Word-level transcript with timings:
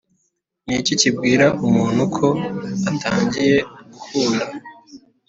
niki 0.65 0.93
kibwira 0.99 1.47
umuntu 1.67 2.01
ko 2.17 2.27
atangiye 2.89 3.57
gukunda?" 3.91 4.45